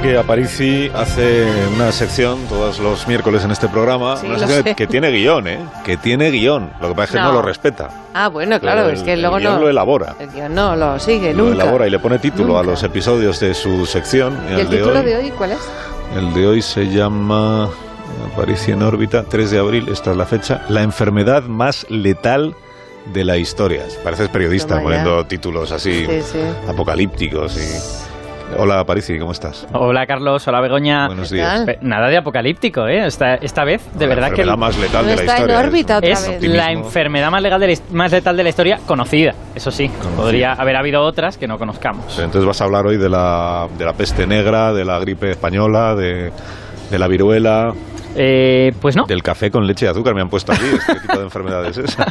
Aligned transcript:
Que 0.00 0.16
Aparici 0.16 0.90
hace 0.94 1.46
una 1.74 1.92
sección 1.92 2.38
todos 2.48 2.78
los 2.78 3.06
miércoles 3.06 3.44
en 3.44 3.50
este 3.50 3.68
programa, 3.68 4.14
una 4.22 4.38
sección 4.38 4.74
que 4.74 4.86
tiene 4.86 5.10
guion, 5.10 5.46
¿eh? 5.48 5.58
Que 5.84 5.96
tiene 5.96 6.30
guion. 6.30 6.70
Lo 6.80 6.88
que 6.88 6.94
pasa 6.94 7.04
es 7.04 7.10
que 7.12 7.20
no, 7.20 7.32
lo 7.32 7.42
respeta. 7.42 7.90
Ah, 8.14 8.28
bueno, 8.28 8.58
claro, 8.60 8.88
es 8.88 9.02
que 9.02 9.16
luego 9.16 9.36
el 9.36 9.42
guion 9.42 9.54
no. 9.54 9.60
lo 9.60 9.68
elabora. 9.68 10.14
El 10.18 10.30
guion 10.30 10.54
no 10.54 10.76
lo 10.76 10.98
sigue 10.98 11.34
nunca. 11.34 11.56
Lo 11.56 11.62
elabora 11.62 11.86
y 11.86 11.90
le 11.90 11.98
pone 11.98 12.18
título 12.18 12.58
a 12.58 12.62
los 12.62 12.82
episodios 12.82 13.40
de 13.40 13.54
su 13.54 13.84
sección. 13.86 14.38
¿Y 14.50 14.60
el, 14.60 14.68
título 14.68 15.02
de 15.02 15.16
hoy, 15.16 15.30
cuál 15.30 15.52
es? 15.52 15.60
El 16.16 16.32
de 16.32 16.46
hoy 16.46 16.62
se 16.62 16.88
llama 16.88 17.68
Aparici 18.32 18.72
en 18.72 18.82
órbita, 18.82 19.24
3 19.24 19.50
de 19.50 19.58
abril, 19.58 19.88
esta 19.90 20.12
es 20.12 20.16
la 20.16 20.26
fecha. 20.26 20.62
La 20.68 20.82
enfermedad 20.82 21.42
más 21.44 21.86
letal 21.90 22.54
de 23.12 23.24
la 23.24 23.36
historia. 23.36 23.82
Pareces 24.04 24.28
periodista 24.28 24.80
poniendo 24.80 25.24
títulos 25.26 25.72
así 25.72 26.06
apocalípticos 26.68 27.56
y. 27.56 28.11
Hola, 28.58 28.84
Parici, 28.84 29.18
¿cómo 29.18 29.32
estás? 29.32 29.66
Hola, 29.72 30.06
Carlos. 30.06 30.46
Hola, 30.46 30.60
Begoña. 30.60 31.06
Buenos 31.06 31.30
días. 31.30 31.64
Nada 31.80 32.08
de 32.08 32.18
apocalíptico, 32.18 32.86
¿eh? 32.86 33.06
Esta, 33.06 33.34
esta 33.36 33.64
vez, 33.64 33.82
de 33.98 34.06
verdad 34.06 34.32
que... 34.32 34.44
La 34.44 34.56
más 34.56 34.78
letal 34.78 35.06
de 35.06 35.16
la 35.16 35.20
está 35.22 35.34
historia. 35.36 35.60
En 35.60 35.66
órbita 35.66 35.98
otra 35.98 36.10
es 36.10 36.28
vez. 36.28 36.42
la 36.50 36.70
enfermedad 36.72 37.30
más, 37.30 37.42
legal 37.42 37.60
de 37.60 37.78
más 37.92 38.12
letal 38.12 38.36
de 38.36 38.42
la 38.42 38.48
historia 38.48 38.78
conocida, 38.86 39.34
eso 39.54 39.70
sí. 39.70 39.90
Podría 40.16 40.52
haber 40.52 40.76
habido 40.76 41.02
otras 41.02 41.38
que 41.38 41.46
no 41.46 41.58
conozcamos. 41.58 42.18
Entonces 42.18 42.44
vas 42.44 42.60
a 42.60 42.64
hablar 42.64 42.86
hoy 42.86 42.98
de 42.98 43.08
la, 43.08 43.68
de 43.78 43.84
la 43.84 43.92
peste 43.94 44.26
negra, 44.26 44.72
de 44.72 44.84
la 44.84 44.98
gripe 44.98 45.30
española, 45.30 45.94
de, 45.94 46.32
de 46.90 46.98
la 46.98 47.08
viruela... 47.08 47.72
Eh, 48.16 48.72
pues 48.80 48.96
no. 48.96 49.04
Del 49.06 49.22
café 49.22 49.50
con 49.50 49.66
leche 49.66 49.86
y 49.86 49.88
azúcar 49.88 50.14
me 50.14 50.20
han 50.20 50.28
puesto 50.28 50.52
aquí. 50.52 50.64
¿Qué 50.86 50.94
tipo 51.00 51.18
de 51.18 51.24
enfermedad 51.24 51.64
es 51.66 51.78
esa? 51.78 52.06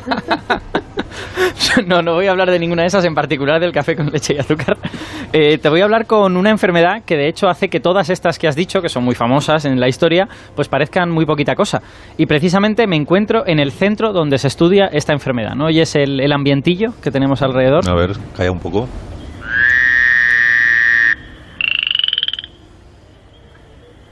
no, 1.86 2.02
no 2.02 2.14
voy 2.14 2.28
a 2.28 2.32
hablar 2.32 2.50
de 2.50 2.60
ninguna 2.60 2.84
de 2.84 2.88
esas, 2.88 3.06
en 3.06 3.14
particular 3.14 3.60
del 3.60 3.72
café 3.72 3.96
con 3.96 4.08
leche 4.08 4.34
y 4.36 4.38
azúcar. 4.38 4.78
Eh, 5.34 5.58
te 5.58 5.70
voy 5.70 5.82
a 5.82 5.86
hablar 5.86 6.06
con 6.08 6.36
una 6.38 6.50
enfermedad 6.50 7.04
que 7.06 7.16
de 7.16 7.28
hecho 7.28 7.48
hace 7.48 7.70
que 7.70 7.80
todas 7.80 8.10
estas 8.10 8.38
que 8.38 8.48
has 8.48 8.56
dicho, 8.56 8.82
que 8.82 8.90
son 8.90 9.04
muy 9.04 9.16
famosas 9.16 9.66
en 9.66 9.80
la 9.80 9.88
historia, 9.88 10.28
pues 10.56 10.68
parezcan 10.68 11.10
muy 11.10 11.26
poquita 11.26 11.56
cosa. 11.56 11.82
Y 12.18 12.26
precisamente 12.26 12.88
me 12.88 12.96
encuentro 12.96 13.44
en 13.46 13.60
el 13.60 13.72
centro 13.72 14.14
donde 14.14 14.38
se 14.38 14.48
estudia 14.48 14.88
esta 14.88 15.14
enfermedad, 15.14 15.56
¿no? 15.56 15.70
Y 15.70 15.80
es 15.80 15.96
el, 15.96 16.20
el 16.20 16.32
ambientillo 16.32 16.94
que 17.02 17.12
tenemos 17.12 17.42
alrededor. 17.42 17.88
A 17.88 17.94
ver, 17.94 18.12
calla 18.36 18.52
un 18.52 18.60
poco. 18.60 18.88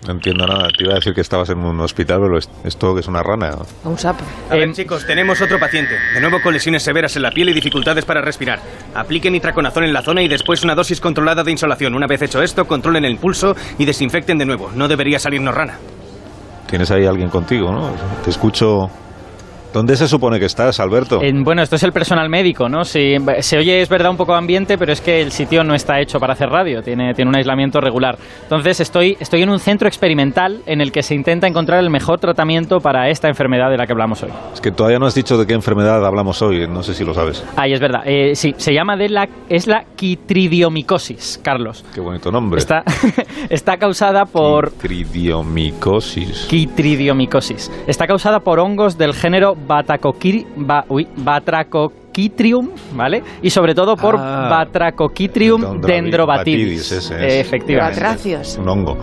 No 0.10 0.16
entiendo 0.16 0.48
nada. 0.48 0.70
Te 0.76 0.86
iba 0.86 0.94
a 0.94 0.96
decir 0.96 1.14
que 1.14 1.22
estabas 1.22 1.52
en 1.52 1.60
un 1.60 1.80
hospital, 1.82 2.18
pero 2.20 2.40
esto 2.40 2.96
que 2.96 3.02
es 3.02 3.08
una 3.08 3.22
rana. 3.22 3.52
Un 3.84 3.96
sapo. 3.96 4.24
A 4.50 4.56
ver, 4.56 4.72
chicos, 4.72 5.06
tenemos 5.06 5.40
otro 5.40 5.60
paciente. 5.60 5.94
De 6.16 6.20
nuevo 6.20 6.42
con 6.42 6.52
lesiones 6.52 6.82
severas 6.82 7.16
en 7.16 7.22
la 7.22 7.30
piel 7.30 7.50
y 7.50 7.54
dificultades 7.54 8.06
para 8.06 8.20
respirar. 8.20 8.60
Apliquen 8.96 9.34
nitraconazón 9.34 9.84
en 9.84 9.94
la 9.94 10.02
zona 10.02 10.24
y 10.24 10.28
después 10.28 10.64
una 10.64 10.74
dosis 10.74 11.00
controlada 11.00 11.44
de 11.44 11.52
insolación. 11.52 11.94
Una 11.94 12.08
vez 12.08 12.24
hecho 12.24 12.42
esto, 12.42 12.66
controlen 12.66 13.06
el 13.06 13.20
pulso 13.20 13.56
y 13.78 13.86
desinfecten 13.86 14.40
de 14.40 14.48
nuevo. 14.48 14.72
No 14.74 14.88
debería 14.88 15.20
salirnos 15.20 15.54
rana. 15.54 15.78
Tienes 16.68 16.90
ahí 16.90 17.06
alguien 17.06 17.30
contigo, 17.30 17.72
¿no? 17.72 17.92
Te 18.24 18.32
escucho 18.32 18.90
¿Dónde 19.74 19.96
se 19.96 20.08
supone 20.08 20.40
que 20.40 20.46
estás, 20.46 20.80
Alberto? 20.80 21.22
bueno, 21.44 21.62
esto 21.62 21.76
es 21.76 21.84
el 21.84 21.92
personal 21.92 22.28
médico, 22.30 22.68
¿no? 22.68 22.84
Si, 22.84 23.16
se 23.40 23.58
oye, 23.58 23.82
es 23.82 23.90
verdad, 23.90 24.10
un 24.10 24.18
poco 24.18 24.34
ambiente, 24.34 24.78
pero 24.78 24.92
es 24.92 25.02
que 25.02 25.22
el 25.22 25.32
sitio 25.32 25.64
no 25.64 25.76
está 25.76 26.00
hecho 26.00 26.20
para 26.20 26.34
hacer 26.34 26.50
radio, 26.50 26.82
tiene, 26.82 27.14
tiene 27.14 27.30
un 27.30 27.36
aislamiento 27.36 27.80
regular. 27.80 28.18
Entonces, 28.44 28.80
estoy, 28.80 29.16
estoy 29.20 29.44
en 29.44 29.50
un 29.50 29.60
centro 29.60 29.88
experimental 29.88 30.62
en 30.66 30.82
el 30.82 30.92
que 30.92 31.04
se 31.04 31.14
intenta 31.14 31.48
encontrar 31.48 31.80
el 31.80 31.90
mejor 31.90 32.20
tratamiento 32.20 32.80
para 32.80 33.10
esta 33.10 33.28
enfermedad 33.28 33.70
de 33.70 33.78
la 33.78 33.86
que 33.86 33.94
hablamos 33.94 34.24
hoy. 34.24 34.32
Es 34.54 34.62
que 34.62 34.72
todavía 34.72 34.98
no 34.98 35.06
has 35.06 35.16
dicho 35.16 35.38
de 35.38 35.46
qué 35.46 35.54
enfermedad 35.54 36.04
hablamos 36.06 36.42
hoy, 36.42 36.68
no 36.68 36.82
sé 36.82 36.94
si 36.94 37.04
lo 37.06 37.14
sabes. 37.14 37.46
Ay, 37.56 37.74
es 37.74 37.80
verdad. 37.80 38.02
Eh, 38.06 38.36
sí, 38.36 38.56
se 38.58 38.74
llama 38.74 38.96
de 38.96 39.10
la, 39.10 39.30
es 39.50 39.68
la 39.68 39.86
quitridiomicosis, 39.96 41.40
Carlos. 41.44 41.86
Qué 41.94 42.02
bonito 42.02 42.32
nombre. 42.32 42.60
Está, 42.60 42.84
está 43.50 43.78
causada 43.78 44.26
por... 44.26 44.72
Quitridiomicosis. 44.72 46.48
Quitridiomicosis. 46.50 47.72
Está 47.88 48.08
causada 48.08 48.40
por 48.40 48.60
hongos 48.60 48.98
del 48.98 49.14
género 49.14 49.56
Batracoquitrium, 51.18 52.70
¿vale? 52.96 53.24
Y 53.42 53.50
sobre 53.50 53.74
todo 53.74 53.96
por 53.96 54.16
ah, 54.18 54.48
Batracoquitrium 54.50 55.82
dendrobatidis. 55.82 57.12
Efectivamente. 57.12 58.02
Batracios. 58.02 58.58
Un 58.58 58.70
hongo. 58.70 58.98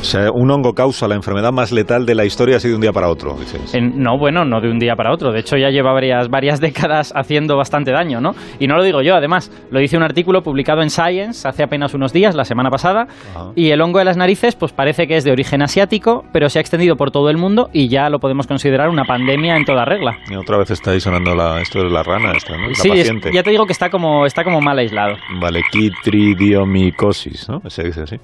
O 0.00 0.04
sea, 0.04 0.30
un 0.32 0.50
hongo 0.50 0.72
causa 0.72 1.08
la 1.08 1.14
enfermedad 1.14 1.52
más 1.52 1.72
letal 1.72 2.06
de 2.06 2.14
la 2.14 2.24
historia 2.24 2.56
así 2.56 2.68
de 2.68 2.74
un 2.74 2.80
día 2.80 2.92
para 2.92 3.08
otro, 3.08 3.36
dices. 3.38 3.74
no, 3.80 4.18
bueno, 4.18 4.44
no 4.44 4.60
de 4.60 4.70
un 4.70 4.78
día 4.78 4.94
para 4.94 5.12
otro. 5.12 5.32
De 5.32 5.40
hecho, 5.40 5.56
ya 5.56 5.70
lleva 5.70 5.92
varias, 5.92 6.28
varias 6.28 6.60
décadas 6.66 7.12
haciendo 7.16 7.56
bastante 7.56 7.90
daño, 7.90 8.20
¿no? 8.20 8.34
Y 8.58 8.66
no 8.66 8.76
lo 8.76 8.84
digo 8.84 9.02
yo, 9.02 9.14
además. 9.16 9.50
Lo 9.70 9.80
dice 9.80 9.96
un 9.96 10.02
artículo 10.02 10.42
publicado 10.42 10.82
en 10.82 10.90
Science 10.90 11.46
hace 11.46 11.62
apenas 11.62 11.94
unos 11.94 12.12
días, 12.12 12.34
la 12.34 12.44
semana 12.44 12.70
pasada. 12.70 13.08
Y 13.54 13.70
el 13.70 13.80
hongo 13.80 13.98
de 13.98 14.04
las 14.04 14.16
narices, 14.16 14.54
pues 14.54 14.72
parece 14.72 15.06
que 15.06 15.16
es 15.16 15.24
de 15.24 15.32
origen 15.32 15.62
asiático, 15.62 16.24
pero 16.32 16.48
se 16.48 16.58
ha 16.58 16.60
extendido 16.60 16.96
por 16.96 17.10
todo 17.10 17.30
el 17.30 17.36
mundo 17.36 17.68
y 17.72 17.88
ya 17.88 18.08
lo 18.08 18.18
podemos 18.18 18.46
considerar 18.46 18.88
una 18.88 19.04
pandemia 19.04 19.56
en 19.56 19.64
toda 19.64 19.84
regla. 19.84 20.18
Y 20.30 20.36
otra 20.36 20.58
vez 20.58 20.70
está 20.70 20.92
ahí 20.92 21.00
sonando 21.00 21.34
la, 21.34 21.60
esto 21.60 21.80
de 21.80 21.90
la 21.90 22.02
rana, 22.02 22.32
esta, 22.32 22.56
¿no? 22.56 22.68
La 22.68 22.74
sí, 22.74 22.90
ya 23.32 23.42
te 23.42 23.50
digo 23.50 23.66
que 23.66 23.72
está 23.72 23.90
como, 23.90 24.26
está 24.26 24.44
como 24.44 24.60
mal 24.60 24.78
aislado. 24.78 25.16
Vale, 25.40 25.62
quitridiomicosis, 25.70 27.48
¿no? 27.48 27.60
Se 27.68 27.84
dice 27.84 28.02
así. 28.02 28.16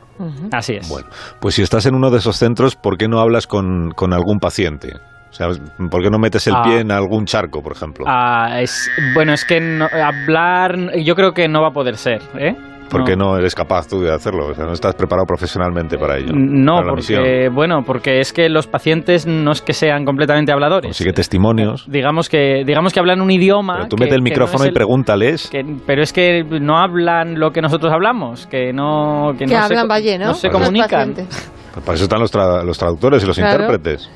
Así 0.52 0.74
es. 0.74 0.88
Bueno, 0.88 1.08
pues 1.40 1.58
si 1.62 1.64
estás 1.64 1.86
en 1.86 1.94
uno 1.94 2.10
de 2.10 2.18
esos 2.18 2.36
centros, 2.38 2.74
¿por 2.74 2.98
qué 2.98 3.06
no 3.06 3.20
hablas 3.20 3.46
con, 3.46 3.92
con 3.92 4.12
algún 4.12 4.40
paciente? 4.40 4.96
O 5.30 5.32
sea, 5.32 5.46
¿por 5.88 6.02
qué 6.02 6.10
no 6.10 6.18
metes 6.18 6.44
el 6.48 6.54
pie 6.64 6.78
Ah. 6.78 6.80
en 6.80 6.90
algún 6.90 7.24
charco, 7.24 7.62
por 7.62 7.70
ejemplo? 7.70 8.04
Ah, 8.08 8.60
es, 8.60 8.90
bueno, 9.14 9.32
es 9.32 9.44
que 9.44 9.60
no- 9.60 9.86
hablar 9.86 10.76
yo 10.98 11.14
creo 11.14 11.32
que 11.32 11.46
no 11.46 11.62
va 11.62 11.68
a 11.68 11.72
poder 11.72 11.96
ser, 11.98 12.20
¿eh? 12.36 12.56
¿Por 12.92 13.04
qué 13.04 13.16
no 13.16 13.36
eres 13.36 13.54
capaz 13.54 13.88
tú 13.88 14.00
de 14.00 14.12
hacerlo? 14.12 14.48
O 14.48 14.54
sea, 14.54 14.64
no 14.66 14.72
estás 14.72 14.94
preparado 14.94 15.26
profesionalmente 15.26 15.98
para 15.98 16.18
ello. 16.18 16.32
No, 16.34 16.74
para 16.76 16.86
la 16.86 16.92
misión. 16.94 17.20
porque 17.22 17.48
bueno, 17.48 17.82
porque 17.84 18.20
es 18.20 18.32
que 18.32 18.48
los 18.48 18.66
pacientes 18.68 19.26
no 19.26 19.50
es 19.52 19.62
que 19.62 19.72
sean 19.72 20.04
completamente 20.04 20.52
habladores. 20.52 20.88
Consigue 20.88 21.12
testimonios. 21.12 21.84
Digamos 21.88 22.28
que 22.28 22.62
digamos 22.64 22.92
que 22.92 23.00
hablan 23.00 23.20
un 23.20 23.30
idioma. 23.30 23.74
Pero 23.76 23.88
tú 23.88 23.96
que- 23.96 24.04
mete 24.04 24.14
el 24.14 24.20
no 24.20 24.24
micrófono 24.24 24.64
es 24.64 24.70
y 24.70 24.72
pregúntales. 24.72 25.48
que- 25.50 25.64
pero 25.86 26.02
es 26.02 26.12
que 26.12 26.44
no 26.44 26.78
hablan 26.78 27.38
lo 27.40 27.50
que 27.50 27.60
nosotros 27.62 27.92
hablamos, 27.92 28.46
que 28.46 28.72
no 28.72 29.32
que, 29.32 29.46
Que 29.46 29.46
no 29.46 29.50
se 29.52 29.56
hablan 29.56 29.88
valle, 29.88 30.18
¿no? 30.18 30.26
no 30.26 30.34
se 30.34 30.50
comunican. 30.50 31.14
Pues 31.14 31.84
para 31.86 31.94
eso 31.94 32.04
están 32.04 32.20
los, 32.20 32.32
tra- 32.32 32.62
los 32.64 32.76
traductores 32.76 33.24
y 33.24 33.26
los 33.26 33.36
Claro. 33.38 33.64
intérpretes. 33.64 34.10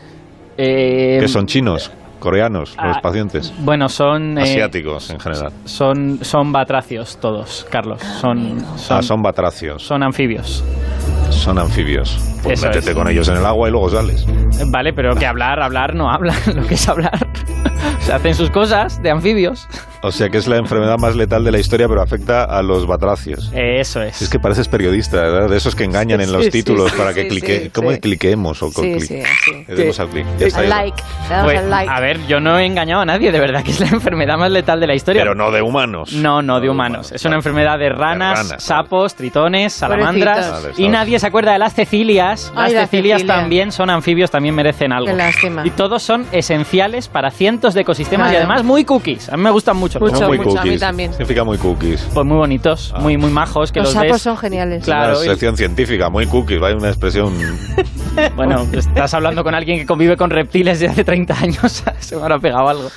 Eh, 0.59 1.19
que 1.21 1.29
son 1.29 1.47
chinos, 1.47 1.91
coreanos, 2.19 2.77
los 2.83 2.97
ah, 2.97 3.01
pacientes. 3.03 3.53
Bueno, 3.59 3.89
son 3.89 4.39
eh, 4.39 4.43
Asiáticos 4.43 5.11
en 5.11 5.21
general. 5.21 5.53
Son 5.65 6.19
son 6.23 6.53
batracios 6.53 7.19
todos, 7.19 7.67
Carlos. 7.71 8.01
Son 8.03 8.61
son, 8.77 8.99
ah, 8.99 9.03
son 9.03 9.23
batracios. 9.23 9.83
son 9.83 10.03
anfibios. 10.03 10.65
Son 11.31 11.59
anfibios. 11.59 12.19
Pues 12.43 12.61
Eso 12.61 12.69
métete 12.69 12.91
es. 12.91 12.97
con 12.97 13.09
ellos 13.09 13.29
en 13.29 13.37
el 13.37 13.47
agua 13.47 13.69
y 13.69 13.73
luego 13.73 13.91
sales. 13.91 14.25
Vale, 14.71 14.93
pero 14.93 15.15
que 15.15 15.27
hablar, 15.27 15.61
hablar 15.61 15.95
no 15.95 16.11
hablan. 16.11 16.37
Lo 16.55 16.67
que 16.67 16.75
es 16.75 16.89
hablar. 16.89 17.27
Se 18.01 18.13
hacen 18.13 18.35
sus 18.35 18.51
cosas 18.51 19.03
de 19.03 19.11
anfibios. 19.11 19.67
O 20.03 20.13
sea 20.13 20.29
que 20.29 20.39
es 20.39 20.47
la 20.47 20.57
enfermedad 20.57 20.99
más 20.99 21.17
letal 21.17 21.43
de 21.43 21.51
la 21.51 21.59
historia, 21.59 21.89
pero 21.89 22.03
afecta 22.03 22.45
a 22.45 22.63
los 22.63 22.87
batracios. 22.87 23.51
Eso 23.55 24.03
es. 24.03 24.23
Es 24.23 24.29
que 24.29 24.39
pareces 24.39 24.69
periodista, 24.69 25.17
¿verdad? 25.21 25.49
De 25.51 25.57
esos 25.57 25.75
que 25.75 25.85
engañan 25.85 26.21
en 26.21 26.33
los 26.33 26.45
Sí, 26.45 26.51
títulos 26.51 26.91
sí, 26.93 26.97
para 26.99 27.11
sí, 27.13 27.15
que 27.23 27.29
clique. 27.29 27.61
sí, 27.65 27.71
¿Cómo 27.71 27.91
cliquemos? 27.99 28.63
O 28.63 28.73
con 28.73 28.85
Sí, 29.01 29.09
clic? 29.09 29.69
Le 29.69 29.75
demos 29.75 29.99
al 29.99 30.09
clic. 30.09 30.27
Ya 30.39 30.47
está, 30.47 30.63
like. 30.63 31.03
Le 31.25 31.29
damos 31.31 31.45
Pues, 31.45 31.59
al 31.59 31.71
like. 31.71 31.93
A 31.93 32.01
ver, 32.01 32.27
yo 32.27 32.39
no 32.41 32.59
he 32.59 32.67
engañado 32.67 33.03
a 33.03 33.05
nadie, 33.05 33.33
de 33.33 33.41
verdad 33.41 33.65
que 33.65 33.71
es 33.73 33.81
la 33.81 33.89
enfermedad 33.89 34.37
más 34.37 34.51
letal 34.51 34.79
de 34.81 34.87
la 34.87 34.95
historia. 34.95 35.23
Pero 35.23 35.35
no 35.35 35.51
de 35.51 35.63
humanos. 35.63 36.13
No, 36.13 36.43
no, 36.43 36.61
de 36.61 36.69
humanos. 36.71 37.11
Es 37.13 37.25
una 37.25 37.31
vale. 37.37 37.39
enfermedad 37.41 37.79
de 37.79 37.89
ranas, 37.89 38.39
ranas, 38.49 38.63
sapos, 38.63 39.15
tritones, 39.15 39.73
salamandras. 39.73 40.51
Vale, 40.63 40.75
y 40.77 40.89
nadie 40.89 41.19
se 41.19 41.27
acuerda 41.27 41.53
de 41.53 41.59
las 41.59 41.75
cecilias. 41.75 42.53
Ay, 42.55 42.73
las 42.73 42.83
la 42.83 42.87
cecilias 42.87 43.21
cecilia. 43.23 43.35
también 43.41 43.73
son 43.73 43.91
anfibios, 43.91 44.31
también 44.31 44.55
merecen 44.55 44.93
algo. 44.93 45.07
Qué 45.07 45.15
lástima. 45.15 45.67
Y 45.67 45.71
todos 45.71 46.03
son 46.03 46.27
esenciales 46.33 47.09
para 47.09 47.31
cientos 47.31 47.75
de 47.75 47.81
ecosistemas 47.81 48.33
y 48.33 48.37
además 48.37 48.63
muy 48.63 48.85
cookies. 48.85 49.31
A 49.31 49.37
mí 49.37 49.43
me 49.43 49.51
gustan 49.51 49.77
mucho. 49.77 49.86
Mucho. 49.99 50.17
Son 50.17 50.29
muy 50.29 50.39
mucho, 50.39 50.51
a 50.51 50.53
mí 50.53 50.59
cookies. 50.69 50.81
también. 50.81 51.11
Significa 51.13 51.45
muy 51.45 51.59
cookies. 51.59 52.07
Pues 52.13 52.27
muy 52.27 52.37
bonitos, 52.37 52.95
muy, 53.01 53.17
muy 53.17 53.31
majos, 53.31 53.73
que 53.73 53.81
Los 53.81 53.89
los, 53.89 53.95
sapos 53.95 54.13
ves. 54.13 54.23
son 54.23 54.37
geniales. 54.37 54.85
Claro, 54.85 55.17
Una 55.19 55.27
y- 55.27 55.29
sección 55.29 55.57
científica, 55.57 56.09
muy 56.11 56.27
cookies. 56.27 56.63
Hay 56.63 56.75
una 56.75 56.89
expresión. 56.89 57.33
Bueno, 58.35 58.67
estás 58.73 59.13
hablando 59.13 59.45
con 59.45 59.55
alguien 59.55 59.79
que 59.79 59.85
convive 59.85 60.17
con 60.17 60.31
reptiles 60.31 60.81
de 60.81 60.89
hace 60.89 61.05
30 61.05 61.39
años, 61.39 61.85
se 61.99 62.17
me 62.17 62.23
habrá 62.23 62.39
pegado 62.39 62.67
algo. 62.67 62.89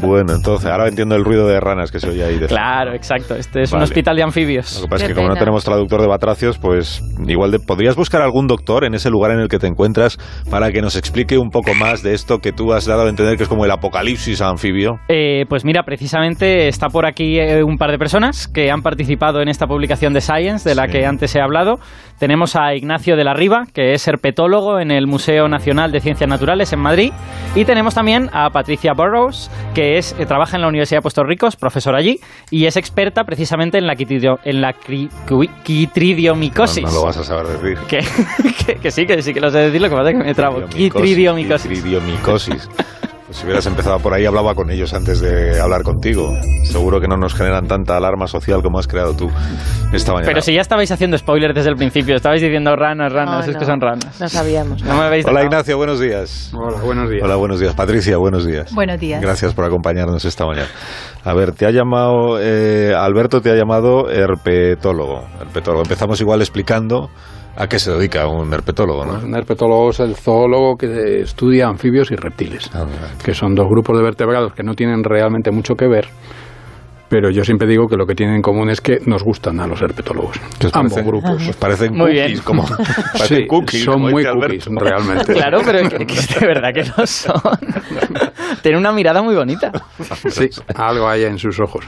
Bueno, 0.00 0.34
entonces, 0.34 0.70
ahora 0.70 0.88
entiendo 0.88 1.14
el 1.14 1.24
ruido 1.24 1.46
de 1.46 1.60
ranas 1.60 1.90
que 1.90 2.00
se 2.00 2.08
oye 2.08 2.24
ahí. 2.24 2.38
De 2.38 2.46
claro, 2.46 2.94
exacto. 2.94 3.34
Este 3.34 3.62
es 3.62 3.72
un 3.72 3.82
hospital 3.82 4.16
de 4.16 4.22
anfibios. 4.22 4.76
Lo 4.76 4.82
que 4.82 4.88
pasa 4.88 5.04
es 5.04 5.08
que 5.10 5.14
como 5.14 5.28
no 5.28 5.36
tenemos 5.36 5.64
traductor 5.64 6.00
de 6.00 6.08
batracios, 6.08 6.58
pues 6.58 7.02
igual 7.26 7.50
de, 7.50 7.58
podrías 7.58 7.96
buscar 7.96 8.22
algún 8.22 8.46
doctor 8.46 8.84
en 8.84 8.94
ese 8.94 9.10
lugar 9.10 9.32
en 9.32 9.40
el 9.40 9.48
que 9.48 9.58
te 9.58 9.66
encuentras 9.66 10.18
para 10.50 10.72
que 10.72 10.80
nos 10.80 10.96
explique 10.96 11.38
un 11.38 11.50
poco 11.50 11.74
más 11.74 12.02
de 12.02 12.14
esto 12.14 12.38
que 12.38 12.52
tú 12.52 12.72
has 12.72 12.86
dado 12.86 13.02
a 13.02 13.08
entender 13.08 13.36
que 13.36 13.42
es 13.42 13.48
como 13.48 13.64
el 13.64 13.70
apocalipsis 13.70 14.40
anfibio. 14.40 14.98
Eh, 15.08 15.44
pues 15.48 15.64
mira, 15.64 15.82
precisamente 15.82 16.68
está 16.68 16.88
por 16.88 17.06
aquí 17.06 17.38
eh, 17.38 17.62
un 17.62 17.76
par 17.76 17.90
de 17.90 17.98
personas 17.98 18.48
que 18.48 18.70
han 18.70 18.82
participado 18.82 19.40
en 19.42 19.48
esta 19.48 19.66
publicación 19.66 20.12
de 20.12 20.20
Science 20.20 20.68
de 20.68 20.74
la 20.74 20.86
que 20.86 21.06
antes 21.06 21.34
he 21.36 21.40
hablado. 21.40 21.78
Tenemos 22.18 22.56
a 22.56 22.74
Ignacio 22.74 23.16
de 23.16 23.24
la 23.24 23.34
Riva, 23.34 23.64
que 23.72 23.92
es 23.92 24.06
herpetólogo 24.06 24.78
en 24.78 24.90
el 24.90 25.06
Museo 25.06 25.48
Nacional 25.48 25.90
de 25.90 26.00
Ciencias 26.00 26.28
Naturales 26.28 26.72
en 26.72 26.80
Madrid. 26.80 27.12
Y 27.54 27.64
tenemos 27.64 27.94
también 27.94 28.28
a 28.32 28.50
Patricia 28.50 28.92
Burrows, 28.92 29.50
que 29.74 29.89
es, 29.98 30.14
eh, 30.18 30.26
trabaja 30.26 30.56
en 30.56 30.62
la 30.62 30.68
Universidad 30.68 30.98
de 30.98 31.02
Puerto 31.02 31.24
Rico, 31.24 31.46
es 31.46 31.56
profesora 31.56 31.98
allí, 31.98 32.20
y 32.50 32.66
es 32.66 32.76
experta 32.76 33.24
precisamente 33.24 33.78
en 33.78 33.86
la, 33.86 33.96
en 34.44 34.60
la 34.60 34.72
quitridiomicosis. 35.64 36.84
No, 36.84 36.92
lo 36.92 37.02
vas 37.04 37.16
a 37.16 37.24
saber 37.24 37.46
decir. 37.46 37.78
Que, 37.86 38.02
sí, 38.90 39.06
que 39.06 39.22
sí 39.22 39.34
que 39.34 39.40
lo 39.40 39.50
sé 39.50 39.58
decir, 39.58 39.80
lo 39.80 39.88
que 39.88 39.94
pasa 39.94 40.10
es 40.10 40.18
que 40.18 40.24
me 40.24 40.34
trabo. 40.34 40.66
Quitridiomicosis. 40.66 41.70
Quitridiomicosis. 41.70 42.68
Pues 43.30 43.38
si 43.38 43.44
hubieras 43.44 43.64
empezado 43.66 44.00
por 44.00 44.12
ahí, 44.12 44.26
hablaba 44.26 44.56
con 44.56 44.72
ellos 44.72 44.92
antes 44.92 45.20
de 45.20 45.60
hablar 45.60 45.84
contigo. 45.84 46.36
Seguro 46.64 47.00
que 47.00 47.06
no 47.06 47.16
nos 47.16 47.32
generan 47.32 47.68
tanta 47.68 47.96
alarma 47.96 48.26
social 48.26 48.60
como 48.60 48.80
has 48.80 48.88
creado 48.88 49.14
tú 49.14 49.30
esta 49.92 50.12
mañana. 50.12 50.26
Pero 50.26 50.40
si 50.40 50.52
ya 50.52 50.60
estabais 50.60 50.90
haciendo 50.90 51.16
spoilers 51.16 51.54
desde 51.54 51.70
el 51.70 51.76
principio, 51.76 52.16
estabais 52.16 52.42
diciendo 52.42 52.74
ranas, 52.74 53.12
ranas, 53.12 53.46
es 53.46 53.56
que 53.56 53.64
son 53.64 53.80
ranas. 53.80 54.20
No 54.20 54.28
sabíamos. 54.28 54.82
Hola 55.28 55.44
Ignacio, 55.44 55.76
buenos 55.76 56.00
días. 56.00 56.50
Hola, 56.52 56.78
buenos 56.82 57.08
días. 57.08 57.22
Hola, 57.22 57.36
buenos 57.36 57.60
días. 57.60 57.72
Patricia, 57.72 58.16
buenos 58.16 58.44
días. 58.44 58.74
Buenos 58.74 58.98
días. 58.98 59.22
Gracias 59.22 59.54
por 59.54 59.64
acompañarnos 59.64 60.24
esta 60.24 60.44
mañana. 60.44 60.68
A 61.22 61.32
ver, 61.32 61.52
te 61.52 61.66
ha 61.66 61.70
llamado, 61.70 62.40
eh, 62.40 62.96
Alberto 62.96 63.40
te 63.40 63.52
ha 63.52 63.54
llamado 63.54 64.10
herpetólogo. 64.10 65.22
herpetólogo. 65.40 65.84
Empezamos 65.84 66.20
igual 66.20 66.40
explicando 66.40 67.10
¿A 67.56 67.66
qué 67.66 67.78
se 67.78 67.90
dedica 67.92 68.26
un 68.26 68.52
herpetólogo? 68.52 69.04
¿no? 69.04 69.18
un 69.18 69.34
herpetólogo 69.34 69.90
es 69.90 70.00
el 70.00 70.14
zoólogo 70.14 70.76
que 70.76 71.20
estudia 71.20 71.66
anfibios 71.66 72.10
y 72.10 72.16
reptiles, 72.16 72.70
ah, 72.74 72.86
que 73.22 73.34
son 73.34 73.54
dos 73.54 73.68
grupos 73.68 73.96
de 73.98 74.02
vertebrados 74.02 74.54
que 74.54 74.62
no 74.62 74.74
tienen 74.74 75.04
realmente 75.04 75.50
mucho 75.50 75.74
que 75.74 75.86
ver, 75.86 76.08
pero 77.10 77.28
yo 77.28 77.42
siempre 77.42 77.66
digo 77.66 77.88
que 77.88 77.96
lo 77.96 78.06
que 78.06 78.14
tienen 78.14 78.36
en 78.36 78.40
común 78.40 78.70
es 78.70 78.80
que 78.80 79.00
nos 79.04 79.24
gustan 79.24 79.58
a 79.58 79.66
los 79.66 79.82
herpetólogos. 79.82 80.36
Ambos 80.72 81.02
grupos. 81.04 81.48
Os 81.48 81.56
parecen 81.56 81.92
muy 81.92 82.12
cookies, 82.12 82.26
bien. 82.26 82.40
como 82.44 82.64
sí, 83.26 83.46
cookies, 83.48 83.84
son 83.84 84.00
muy 84.00 84.24
cookies, 84.24 84.66
realmente. 84.66 85.34
Claro, 85.40 85.60
pero 85.64 85.88
que, 85.88 86.04
de 86.04 86.46
verdad 86.46 86.70
que 86.72 86.84
no 86.84 87.04
son. 87.06 87.40
Tienen 88.62 88.78
una 88.78 88.92
mirada 88.92 89.22
muy 89.22 89.34
bonita. 89.34 89.72
Sí, 90.28 90.48
algo 90.74 91.08
hay 91.08 91.24
en 91.24 91.36
sus 91.36 91.58
ojos. 91.58 91.84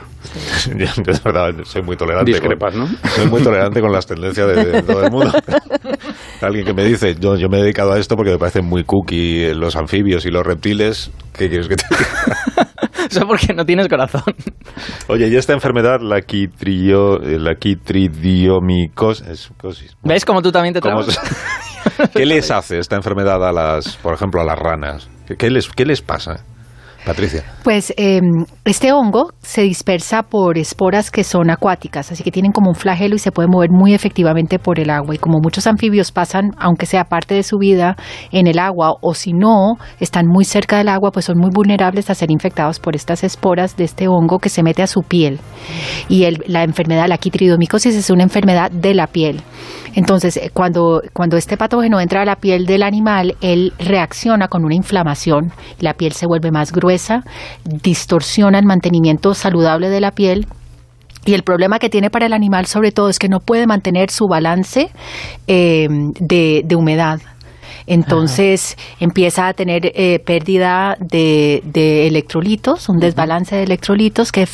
Yo, 0.67 0.87
de 1.03 1.21
verdad, 1.25 1.55
soy 1.65 1.83
muy 1.83 1.97
tolerante. 1.97 2.33
Discrepas, 2.33 2.75
¿no? 2.75 2.89
Soy 2.89 3.27
muy 3.29 3.43
tolerante 3.43 3.81
con 3.81 3.93
las 3.93 4.07
tendencias 4.07 4.49
de, 4.49 4.83
todo 4.83 5.05
el 5.05 5.11
mundo. 5.13 5.33
Alguien 6.41 6.65
que 6.65 6.75
me 6.75 6.85
dice, 6.85 7.15
yo, 7.15 7.37
yo 7.37 7.49
me 7.49 7.59
he 7.59 7.63
dedicado 7.63 7.93
a 7.93 7.99
esto 7.99 8.17
porque 8.17 8.33
me 8.33 8.39
parecen 8.39 8.65
muy 8.65 8.83
cookie 8.83 9.55
los 9.55 9.77
anfibios 9.77 10.27
y 10.27 10.31
los 10.31 10.45
reptiles. 10.45 11.13
¿Qué 11.33 11.49
quieres 11.49 11.69
que 11.69 11.77
te 11.77 11.85
diga? 11.91 12.62
Eso 13.13 13.27
porque 13.27 13.53
no 13.53 13.67
tienes 13.67 13.89
corazón. 13.89 14.23
Oye, 15.09 15.29
y 15.29 15.37
esta 15.37 15.53
enfermedad, 15.53 16.01
la, 16.01 16.23
quitrio, 16.23 17.19
la 17.19 17.57
quitridiomicosis... 17.57 19.51
¿Ves 20.03 20.25
cómo 20.25 20.41
tú 20.41 20.51
también 20.51 20.73
te 20.73 20.81
trabas? 20.81 21.21
¿Qué 22.15 22.25
les 22.25 22.51
hace 22.51 22.79
esta 22.79 22.97
enfermedad 22.97 23.47
a 23.47 23.53
las, 23.53 23.97
por 23.99 24.15
ejemplo, 24.15 24.41
a 24.41 24.45
las 24.45 24.59
ranas? 24.59 25.11
¿Qué 25.39 25.51
les, 25.51 25.69
qué 25.69 25.85
les 25.85 26.01
pasa? 26.01 26.45
Patricia. 27.05 27.43
Pues 27.65 27.93
em, 27.97 28.45
este 28.65 28.93
hongo 28.93 29.33
se 29.43 29.63
dispersa 29.63 30.23
por 30.23 30.57
esporas 30.57 31.11
que 31.11 31.25
son 31.25 31.51
acuáticas, 31.51 32.13
así 32.13 32.23
que 32.23 32.31
tienen 32.31 32.53
como 32.53 32.71
un 32.71 32.77
flagelo 32.77 33.17
y 33.17 33.19
se 33.19 33.33
puede 33.33 33.49
mover 33.49 33.71
muy 33.71 33.93
efectivamente 33.93 34.59
por 34.59 34.79
el 34.79 34.89
agua. 34.91 35.15
Y 35.15 35.19
como 35.19 35.39
muchos 35.43 35.67
anfibios 35.67 36.13
pasan, 36.13 36.51
aunque 36.59 36.87
sea 36.87 37.05
parte 37.05 37.35
de 37.35 37.43
su 37.43 37.59
vida, 37.59 37.97
en 38.31 38.47
el 38.47 38.59
agua, 38.59 38.95
o 39.01 39.15
si 39.15 39.33
no, 39.33 39.77
están 39.99 40.27
muy 40.27 40.45
cerca 40.45 40.79
del 40.79 40.89
agua, 40.89 41.11
pues 41.11 41.25
son 41.25 41.39
muy 41.39 41.51
vulnerables 41.53 42.09
a 42.09 42.15
ser 42.15 42.31
infectados 42.31 42.79
por 42.79 42.95
estas 42.95 43.25
esporas 43.25 43.77
de 43.77 43.85
este 43.85 44.07
hongo 44.07 44.39
que 44.39 44.49
se 44.49 44.63
mete 44.63 44.83
a 44.83 44.87
su 44.87 45.01
piel. 45.03 45.41
Y 46.09 46.27
la 46.47 46.63
enfermedad, 46.63 47.07
la 47.09 47.19
quitridomicosis, 47.19 47.97
es 47.97 48.11
una 48.11 48.23
enfermedad 48.23 48.71
de 48.71 48.95
la 48.95 49.09
piel. 49.09 49.43
Entonces, 49.95 50.37
eh, 50.37 50.51
cuando, 50.53 51.03
cuando 51.13 51.37
este 51.37 51.57
patógeno 51.57 52.01
entra 52.01 52.23
a 52.23 52.25
la 52.25 52.37
piel 52.37 52.67
del 52.67 52.83
animal, 52.83 53.37
él 53.41 53.73
reacciona 53.79 54.49
con 54.49 54.65
una 54.65 54.75
inflamación, 54.75 55.53
la 55.79 55.95
piel 55.95 56.13
se 56.13 56.27
vuelve 56.27 56.51
más 56.51 56.73
gruesa, 56.73 57.25
distorsiona 57.65 58.59
el 58.59 58.67
mantenimiento 58.67 59.35
saludable 59.35 59.89
de 59.89 60.01
la 60.01 60.11
piel 60.13 60.47
y 61.25 61.35
el 61.35 61.43
problema 61.43 61.79
que 61.79 61.89
tiene 61.89 62.11
para 62.11 62.27
el 62.27 62.33
animal 62.33 62.67
sobre 62.67 62.91
todo 62.91 63.09
es 63.09 63.19
que 63.19 63.29
no 63.29 63.39
puede 63.39 63.67
mantener 63.67 64.11
su 64.11 64.27
balance 64.27 64.91
eh, 65.47 65.87
de, 66.19 66.63
de, 66.65 66.77
humedad. 66.77 67.21
Entonces 67.87 68.77
empieza 69.01 69.49
a 69.49 69.55
tener 69.55 69.93
eh, 69.95 70.21
pérdida 70.25 70.97
de, 71.01 71.63
de, 71.65 72.07
electrolitos, 72.07 72.89
un 72.89 72.99
desbalance 72.99 73.57
de 73.57 73.63
electrolitos 73.65 74.33
que, 74.33 74.47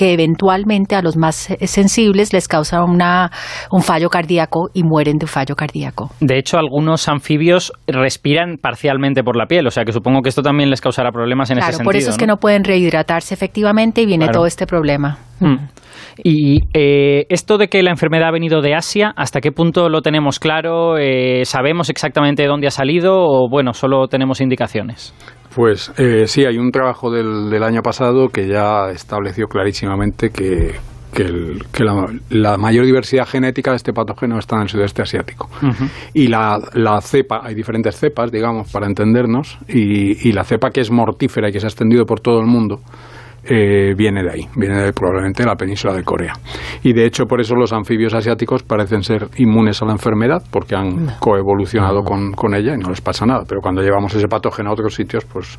que 0.00 0.14
eventualmente 0.14 0.96
a 0.96 1.02
los 1.02 1.18
más 1.18 1.54
sensibles 1.60 2.32
les 2.32 2.48
causa 2.48 2.82
una, 2.82 3.30
un 3.70 3.82
fallo 3.82 4.08
cardíaco 4.08 4.70
y 4.72 4.82
mueren 4.82 5.18
de 5.18 5.26
un 5.26 5.28
fallo 5.28 5.54
cardíaco. 5.54 6.08
De 6.20 6.38
hecho, 6.38 6.56
algunos 6.56 7.06
anfibios 7.06 7.70
respiran 7.86 8.56
parcialmente 8.56 9.22
por 9.22 9.36
la 9.36 9.44
piel, 9.44 9.66
o 9.66 9.70
sea 9.70 9.84
que 9.84 9.92
supongo 9.92 10.22
que 10.22 10.30
esto 10.30 10.40
también 10.40 10.70
les 10.70 10.80
causará 10.80 11.12
problemas 11.12 11.50
en 11.50 11.58
ese 11.58 11.66
sentido. 11.66 11.84
Por 11.84 11.96
eso 11.96 12.08
es 12.08 12.16
que 12.16 12.26
no 12.26 12.38
pueden 12.38 12.64
rehidratarse 12.64 13.34
efectivamente 13.34 14.00
y 14.00 14.06
viene 14.06 14.28
todo 14.28 14.46
este 14.46 14.66
problema. 14.66 15.18
Mm. 15.38 15.56
Y 16.24 16.60
eh, 16.72 17.26
esto 17.28 17.58
de 17.58 17.68
que 17.68 17.82
la 17.82 17.90
enfermedad 17.90 18.28
ha 18.28 18.32
venido 18.32 18.62
de 18.62 18.74
Asia, 18.74 19.12
¿hasta 19.16 19.42
qué 19.42 19.52
punto 19.52 19.90
lo 19.90 20.00
tenemos 20.00 20.38
claro? 20.38 20.96
Eh, 20.96 21.44
¿Sabemos 21.44 21.90
exactamente 21.90 22.42
de 22.42 22.48
dónde 22.48 22.68
ha 22.68 22.70
salido 22.70 23.16
o, 23.18 23.50
bueno, 23.50 23.74
solo 23.74 24.08
tenemos 24.08 24.40
indicaciones? 24.40 25.14
Pues 25.54 25.92
eh, 25.98 26.26
sí, 26.26 26.44
hay 26.44 26.58
un 26.58 26.70
trabajo 26.70 27.10
del, 27.10 27.62
año 27.62 27.82
pasado 27.82 28.28
que 28.28 28.46
ya 28.46 28.90
estableció 28.90 29.48
clarísimamente 29.48 30.30
que, 30.30 30.74
la, 32.30 32.56
mayor 32.56 32.86
diversidad 32.86 33.26
genética 33.26 33.72
de 33.72 33.78
este 33.78 33.92
patógeno 33.92 34.38
está 34.38 34.56
en 34.56 34.62
el 34.62 34.68
sudeste 34.68 35.02
asiático. 35.02 35.50
Y 36.14 36.28
la, 36.28 36.60
cepa, 37.02 37.40
hay 37.42 37.54
diferentes 37.54 37.96
cepas, 37.96 38.30
digamos, 38.30 38.70
para 38.70 38.86
entendernos, 38.86 39.58
y, 39.68 40.28
y 40.28 40.32
la 40.32 40.44
cepa 40.44 40.70
que 40.70 40.80
es 40.80 40.90
mortífera 40.90 41.48
y 41.48 41.52
que 41.52 41.58
se 41.58 41.66
ha 41.66 41.68
extendido 41.68 42.06
por 42.06 42.20
todo 42.20 42.38
el 42.40 42.46
mundo, 42.46 42.80
eh, 43.44 43.94
viene 43.96 44.22
de 44.22 44.30
ahí, 44.30 44.48
viene 44.56 44.82
de, 44.82 44.92
probablemente 44.92 45.42
de 45.42 45.48
la 45.48 45.56
península 45.56 45.94
de 45.94 46.02
Corea. 46.02 46.34
Y 46.82 46.92
de 46.92 47.06
hecho, 47.06 47.24
por 47.26 47.40
eso 47.40 47.54
los 47.54 47.72
anfibios 47.72 48.14
asiáticos 48.14 48.62
parecen 48.62 49.02
ser 49.02 49.28
inmunes 49.36 49.80
a 49.82 49.86
la 49.86 49.92
enfermedad, 49.92 50.42
porque 50.50 50.76
han 50.76 51.16
coevolucionado 51.18 52.02
con, 52.02 52.32
con, 52.32 52.54
ella 52.54 52.74
y 52.74 52.78
no 52.78 52.90
les 52.90 53.00
pasa 53.00 53.24
nada. 53.26 53.44
Pero 53.48 53.60
cuando 53.60 53.82
llevamos 53.82 54.14
ese 54.14 54.28
patógeno 54.28 54.70
a 54.70 54.72
otros 54.72 54.94
sitios, 54.94 55.24
pues 55.24 55.58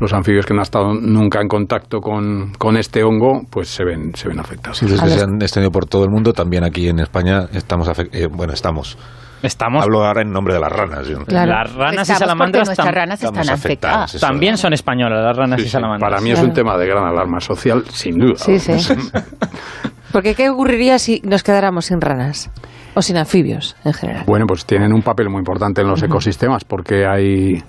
los 0.00 0.12
anfibios 0.12 0.46
que 0.46 0.54
no 0.54 0.60
han 0.60 0.64
estado 0.64 0.94
nunca 0.94 1.40
en 1.40 1.48
contacto 1.48 2.00
con, 2.00 2.52
con 2.58 2.76
este 2.76 3.02
hongo, 3.02 3.42
pues 3.50 3.68
se 3.68 3.84
ven, 3.84 4.14
se 4.14 4.28
ven 4.28 4.40
afectados. 4.40 4.78
Sí, 4.78 4.88
los 4.88 5.00
que 5.00 5.08
se 5.08 5.22
han 5.22 5.40
extendido 5.40 5.70
por 5.70 5.86
todo 5.86 6.04
el 6.04 6.10
mundo, 6.10 6.32
también 6.32 6.64
aquí 6.64 6.88
en 6.88 7.00
España 7.00 7.46
estamos, 7.52 7.90
eh, 8.12 8.26
bueno, 8.30 8.52
estamos 8.52 8.96
Estamos... 9.42 9.82
Hablo 9.82 10.04
ahora 10.04 10.22
en 10.22 10.30
nombre 10.30 10.54
de 10.54 10.60
las 10.60 10.72
ranas. 10.72 11.08
Las 11.26 11.74
ranas 11.74 12.08
y 12.08 12.12
salamandras 12.12 12.68
nuestras 12.68 12.94
ranas 12.94 13.22
están 13.22 13.50
afectadas. 13.50 14.20
También 14.20 14.56
son 14.56 14.72
españolas 14.72 15.24
las 15.24 15.36
ranas 15.36 15.60
y 15.60 15.68
salamandras. 15.68 16.10
Para 16.10 16.22
mí 16.22 16.30
es 16.30 16.40
un 16.40 16.52
tema 16.52 16.76
de 16.78 16.86
gran 16.86 17.04
alarma 17.04 17.40
social, 17.40 17.84
sin 17.88 18.18
duda. 18.18 18.36
Sí, 18.36 18.58
sí. 18.58 18.72
Porque 20.12 20.34
¿qué 20.34 20.50
ocurriría 20.50 20.98
si 20.98 21.20
nos 21.24 21.42
quedáramos 21.42 21.86
sin 21.86 22.00
ranas? 22.00 22.50
O 22.94 23.00
sin 23.00 23.16
anfibios, 23.16 23.74
en 23.84 23.94
general. 23.94 24.24
Bueno, 24.26 24.44
pues 24.46 24.66
tienen 24.66 24.92
un 24.92 25.00
papel 25.00 25.30
muy 25.30 25.38
importante 25.38 25.80
en 25.80 25.88
los 25.88 26.02
ecosistemas 26.02 26.64
porque 26.64 27.06
hay 27.06 27.62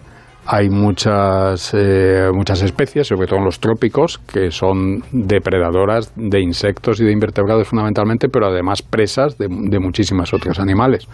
hay 0.46 0.70
muchas, 0.70 1.74
eh, 1.74 2.30
muchas 2.34 2.62
especies, 2.64 3.08
sobre 3.08 3.28
todo 3.28 3.40
en 3.40 3.46
los 3.46 3.62
trópicos, 3.62 4.18
que 4.18 4.52
son 4.52 5.02
depredadoras 5.14 6.12
de 6.18 6.42
insectos 6.42 7.00
y 7.00 7.06
de 7.06 7.14
invertebrados 7.14 7.66
fundamentalmente, 7.66 8.28
pero 8.28 8.48
además 8.48 8.82
presas 8.82 9.38
de, 9.38 9.48
de 9.48 9.80
muchísimas 9.80 10.34
otros 10.34 10.60
animales 10.60 11.08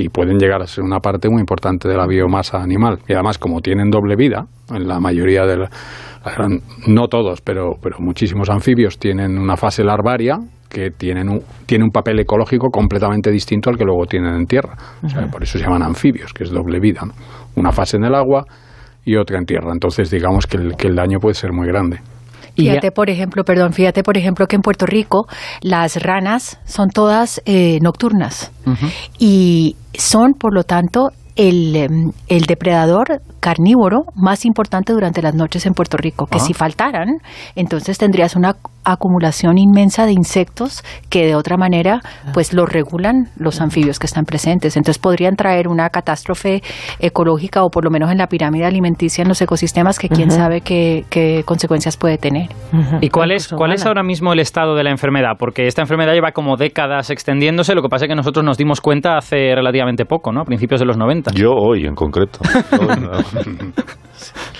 y 0.00 0.08
pueden 0.08 0.38
llegar 0.38 0.62
a 0.62 0.66
ser 0.66 0.82
una 0.82 1.00
parte 1.00 1.28
muy 1.28 1.40
importante 1.40 1.88
de 1.88 1.96
la 1.96 2.06
biomasa 2.06 2.62
animal. 2.62 2.98
Y 3.06 3.12
además, 3.12 3.38
como 3.38 3.60
tienen 3.60 3.90
doble 3.90 4.16
vida, 4.16 4.46
en 4.74 4.88
la 4.88 4.98
mayoría 4.98 5.44
de 5.44 5.58
la, 5.58 5.70
no 6.86 7.08
todos, 7.08 7.40
pero, 7.42 7.72
pero 7.82 7.96
muchísimos 8.00 8.48
anfibios 8.48 8.98
tienen 8.98 9.38
una 9.38 9.56
fase 9.56 9.84
larvaria 9.84 10.38
que 10.68 10.90
tienen 10.90 11.28
un, 11.28 11.42
tiene 11.66 11.84
un 11.84 11.90
papel 11.90 12.20
ecológico 12.20 12.68
completamente 12.70 13.30
distinto 13.30 13.70
al 13.70 13.76
que 13.76 13.84
luego 13.84 14.06
tienen 14.06 14.34
en 14.34 14.46
tierra. 14.46 14.76
por 15.30 15.42
eso 15.42 15.58
se 15.58 15.64
llaman 15.64 15.82
anfibios, 15.82 16.32
que 16.32 16.44
es 16.44 16.50
doble 16.50 16.80
vida. 16.80 17.02
Una 17.56 17.72
fase 17.72 17.96
en 17.96 18.04
el 18.04 18.14
agua 18.14 18.44
y 19.04 19.16
otra 19.16 19.38
en 19.38 19.44
tierra. 19.44 19.72
Entonces, 19.72 20.10
digamos 20.10 20.46
que 20.46 20.56
el, 20.56 20.76
que 20.76 20.88
el 20.88 20.94
daño 20.94 21.18
puede 21.18 21.34
ser 21.34 21.52
muy 21.52 21.66
grande. 21.66 21.98
Fíjate, 22.56 22.90
por 22.90 23.10
ejemplo, 23.10 23.44
perdón, 23.44 23.72
fíjate, 23.72 24.02
por 24.02 24.16
ejemplo, 24.16 24.46
que 24.46 24.56
en 24.56 24.62
Puerto 24.62 24.86
Rico 24.86 25.26
las 25.60 26.02
ranas 26.02 26.58
son 26.64 26.90
todas 26.90 27.42
eh, 27.46 27.78
nocturnas. 27.82 28.52
Y 29.18 29.76
son, 29.94 30.34
por 30.34 30.54
lo 30.54 30.62
tanto, 30.64 31.10
el, 31.36 31.74
em, 31.76 32.12
el, 32.28 32.42
depredador 32.42 33.22
carnívoro 33.40 34.02
más 34.14 34.44
importante 34.44 34.92
durante 34.92 35.22
las 35.22 35.34
noches 35.34 35.66
en 35.66 35.72
Puerto 35.72 35.96
Rico, 35.96 36.26
que 36.26 36.38
si 36.38 36.54
faltaran, 36.54 37.08
entonces 37.56 37.98
tendrías 37.98 38.36
una 38.36 38.56
acumulación 38.84 39.58
inmensa 39.58 40.06
de 40.06 40.12
insectos 40.12 40.82
que 41.10 41.26
de 41.26 41.34
otra 41.34 41.56
manera 41.56 42.00
pues 42.32 42.52
lo 42.52 42.66
regulan 42.66 43.26
los 43.36 43.60
anfibios 43.60 43.98
que 43.98 44.06
están 44.06 44.24
presentes. 44.24 44.76
Entonces 44.76 44.98
podrían 44.98 45.36
traer 45.36 45.68
una 45.68 45.90
catástrofe 45.90 46.62
ecológica 46.98 47.62
o 47.62 47.70
por 47.70 47.84
lo 47.84 47.90
menos 47.90 48.10
en 48.10 48.18
la 48.18 48.26
pirámide 48.26 48.64
alimenticia 48.64 49.22
en 49.22 49.28
los 49.28 49.40
ecosistemas 49.42 49.98
que 49.98 50.08
quién 50.08 50.30
sabe 50.30 50.60
qué, 50.60 51.42
consecuencias 51.44 51.96
puede 51.96 52.18
tener. 52.18 52.48
¿Y 53.00 53.10
cuál 53.10 53.32
es, 53.32 53.48
cuál 53.48 53.72
es 53.72 53.84
ahora 53.86 54.02
mismo 54.02 54.32
el 54.32 54.40
estado 54.40 54.74
de 54.74 54.84
la 54.84 54.90
enfermedad? 54.90 55.32
Porque 55.38 55.66
esta 55.66 55.82
enfermedad 55.82 56.12
lleva 56.12 56.32
como 56.32 56.56
décadas 56.56 57.10
extendiéndose, 57.10 57.74
lo 57.74 57.82
que 57.82 57.88
pasa 57.88 58.04
es 58.06 58.08
que 58.08 58.14
nosotros 58.14 58.44
nos 58.44 58.56
dimos 58.56 58.80
cuenta 58.80 59.16
hace 59.16 59.54
relativamente 59.54 60.04
poco, 60.04 60.32
¿no? 60.32 60.42
A 60.42 60.44
principios 60.44 60.80
de 60.80 60.86
los 60.86 60.96
90. 60.96 61.32
Yo 61.32 61.52
hoy 61.52 61.86
en 61.86 61.94
concreto. 61.94 62.40
Mm-hmm. 63.30 64.56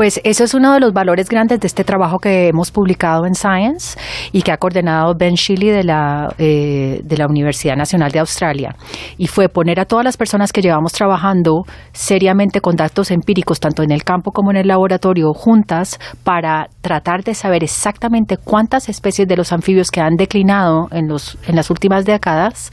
Pues 0.00 0.18
eso 0.24 0.44
es 0.44 0.54
uno 0.54 0.72
de 0.72 0.80
los 0.80 0.94
valores 0.94 1.28
grandes 1.28 1.60
de 1.60 1.66
este 1.66 1.84
trabajo 1.84 2.20
que 2.20 2.48
hemos 2.48 2.70
publicado 2.70 3.26
en 3.26 3.34
Science 3.34 3.98
y 4.32 4.40
que 4.40 4.50
ha 4.50 4.56
coordinado 4.56 5.12
Ben 5.14 5.34
Shilly 5.34 5.68
de 5.68 5.84
la, 5.84 6.34
eh, 6.38 7.02
de 7.04 7.16
la 7.18 7.26
Universidad 7.26 7.76
Nacional 7.76 8.10
de 8.10 8.20
Australia. 8.20 8.74
Y 9.18 9.26
fue 9.26 9.50
poner 9.50 9.78
a 9.78 9.84
todas 9.84 10.02
las 10.02 10.16
personas 10.16 10.52
que 10.52 10.62
llevamos 10.62 10.94
trabajando 10.94 11.64
seriamente 11.92 12.62
con 12.62 12.76
datos 12.76 13.10
empíricos, 13.10 13.60
tanto 13.60 13.82
en 13.82 13.90
el 13.90 14.02
campo 14.02 14.32
como 14.32 14.50
en 14.50 14.56
el 14.56 14.68
laboratorio, 14.68 15.34
juntas 15.34 15.98
para 16.24 16.70
tratar 16.80 17.22
de 17.22 17.34
saber 17.34 17.62
exactamente 17.62 18.38
cuántas 18.38 18.88
especies 18.88 19.28
de 19.28 19.36
los 19.36 19.52
anfibios 19.52 19.90
que 19.90 20.00
han 20.00 20.16
declinado 20.16 20.88
en, 20.92 21.08
los, 21.08 21.36
en 21.46 21.56
las 21.56 21.68
últimas 21.68 22.06
décadas 22.06 22.70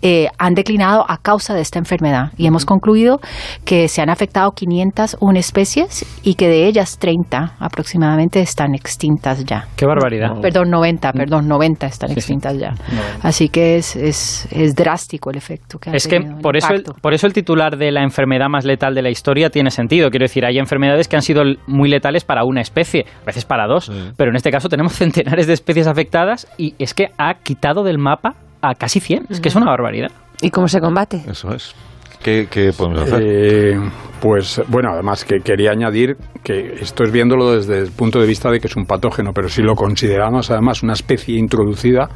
eh, 0.00 0.28
han 0.38 0.54
declinado 0.54 1.04
a 1.08 1.16
causa 1.16 1.54
de 1.54 1.60
esta 1.60 1.80
enfermedad. 1.80 2.30
Y 2.36 2.46
hemos 2.46 2.64
concluido 2.64 3.18
que 3.64 3.88
se 3.88 4.00
han 4.00 4.10
afectado 4.10 4.52
501 4.52 5.40
especies 5.40 6.06
y 6.22 6.34
que 6.34 6.46
de 6.46 6.67
ellas 6.68 6.98
30 6.98 7.56
aproximadamente 7.58 8.40
están 8.40 8.74
extintas 8.74 9.44
ya. 9.44 9.66
Qué 9.76 9.86
barbaridad. 9.86 10.40
Perdón, 10.40 10.70
90, 10.70 11.12
perdón, 11.12 11.48
90 11.48 11.86
están 11.86 12.12
extintas 12.12 12.58
ya. 12.58 12.74
Así 13.22 13.48
que 13.48 13.76
es, 13.76 13.96
es, 13.96 14.48
es, 14.50 14.74
drástico 14.74 15.30
el 15.30 15.36
efecto 15.36 15.78
que 15.78 15.90
ha 15.90 15.92
Es 15.94 16.06
que 16.06 16.20
por 16.40 16.56
eso, 16.56 16.72
el, 16.72 16.84
por 16.84 17.14
eso 17.14 17.26
el 17.26 17.32
titular 17.32 17.76
de 17.76 17.90
la 17.90 18.02
enfermedad 18.02 18.48
más 18.48 18.64
letal 18.64 18.94
de 18.94 19.02
la 19.02 19.10
historia 19.10 19.50
tiene 19.50 19.70
sentido. 19.70 20.10
Quiero 20.10 20.24
decir, 20.24 20.44
hay 20.44 20.58
enfermedades 20.58 21.08
que 21.08 21.16
han 21.16 21.22
sido 21.22 21.42
muy 21.66 21.88
letales 21.88 22.24
para 22.24 22.44
una 22.44 22.60
especie, 22.60 23.06
a 23.22 23.26
veces 23.26 23.44
para 23.44 23.66
dos, 23.66 23.90
pero 24.16 24.30
en 24.30 24.36
este 24.36 24.50
caso 24.50 24.68
tenemos 24.68 24.92
centenares 24.96 25.46
de 25.46 25.52
especies 25.52 25.86
afectadas 25.86 26.46
y 26.58 26.74
es 26.78 26.94
que 26.94 27.08
ha 27.18 27.34
quitado 27.34 27.82
del 27.82 27.98
mapa 27.98 28.34
a 28.62 28.74
casi 28.74 29.00
100. 29.00 29.26
Es 29.30 29.40
que 29.40 29.48
es 29.48 29.56
una 29.56 29.66
barbaridad. 29.66 30.10
¿Y 30.40 30.50
cómo 30.50 30.68
se 30.68 30.80
combate? 30.80 31.22
Eso 31.28 31.52
es. 31.54 31.74
¿Qué, 32.22 32.72
podemos 32.76 33.02
hacer? 33.02 33.22
Eh, 33.22 33.90
pues 34.20 34.60
bueno, 34.68 34.90
además 34.92 35.24
que 35.24 35.38
quería 35.40 35.70
añadir 35.70 36.16
que 36.42 36.74
esto 36.80 37.04
es 37.04 37.12
viéndolo 37.12 37.52
desde 37.52 37.78
el 37.78 37.92
punto 37.92 38.20
de 38.20 38.26
vista 38.26 38.50
de 38.50 38.60
que 38.60 38.66
es 38.66 38.76
un 38.76 38.84
patógeno, 38.84 39.30
pero 39.32 39.48
si 39.48 39.62
lo 39.62 39.74
consideramos 39.74 40.50
además 40.50 40.82
una 40.82 40.94
especie 40.94 41.38
introducida, 41.38 42.08